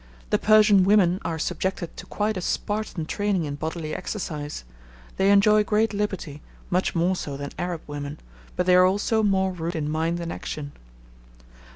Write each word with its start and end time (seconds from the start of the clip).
The 0.31 0.39
Persian 0.39 0.83
women 0.83 1.19
are 1.23 1.37
subjected 1.37 1.95
to 1.97 2.07
quite 2.07 2.35
a 2.35 2.41
Spartan 2.41 3.05
training 3.05 3.45
in 3.45 3.53
bodily 3.53 3.93
exercise; 3.93 4.63
they 5.17 5.29
enjoy 5.29 5.63
great 5.63 5.93
liberty, 5.93 6.41
much 6.71 6.95
more 6.95 7.15
so 7.15 7.37
than 7.37 7.51
Arab 7.59 7.81
women, 7.85 8.19
but 8.55 8.65
they 8.65 8.73
are 8.73 8.85
also 8.87 9.21
more 9.21 9.51
rude 9.51 9.75
in 9.75 9.87
mind 9.91 10.19
and 10.19 10.33
action. 10.33 10.71